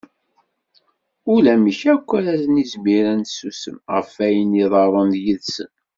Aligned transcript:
Ulamek 1.33 1.81
akk 1.93 2.09
ara 2.17 2.33
nizmir 2.53 3.05
ad 3.13 3.17
nessusem, 3.19 3.77
ɣef 3.95 4.09
wayen 4.17 4.51
i 4.53 4.61
iḍerrun 4.65 5.11
yid-sen. 5.23 5.71